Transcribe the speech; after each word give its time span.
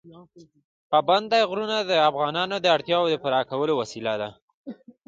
پابندی 0.91 1.41
غرونه 1.49 1.77
د 1.83 1.91
افغانانو 2.09 2.55
د 2.61 2.65
اړتیاوو 2.75 3.11
د 3.11 3.15
پوره 3.23 3.41
کولو 3.49 3.73
وسیله 3.81 4.13
ده. 4.21 4.29